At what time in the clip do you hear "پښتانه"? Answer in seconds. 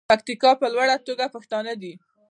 1.35-1.73